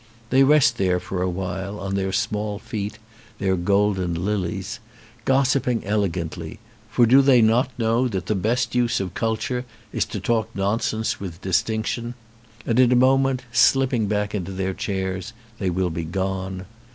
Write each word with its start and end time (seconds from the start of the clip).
They 0.31 0.41
rest 0.43 0.79
there 0.79 0.99
for 0.99 1.21
a 1.21 1.29
while 1.29 1.79
on 1.79 1.93
their 1.93 2.11
small 2.11 2.57
feet, 2.57 2.97
their 3.37 3.55
golden 3.55 4.25
lilies, 4.25 4.79
gossiping 5.25 5.85
elegantly, 5.85 6.57
for 6.89 7.05
do 7.05 7.21
they 7.21 7.39
not 7.39 7.69
know 7.77 8.07
that 8.07 8.25
the 8.25 8.33
best 8.33 8.73
use 8.73 8.99
of 8.99 9.13
culture 9.13 9.63
is 9.93 10.05
to 10.05 10.19
talk 10.19 10.49
nonsense 10.55 11.19
with 11.19 11.41
distinction; 11.41 12.15
and 12.65 12.79
in 12.79 12.91
a 12.91 12.95
moment 12.95 13.43
slipping 13.51 14.07
back 14.07 14.33
into 14.33 14.51
their 14.51 14.73
chairs 14.73 15.33
they 15.59 15.69
will 15.69 15.91
be 15.91 16.03
gone. 16.05 16.65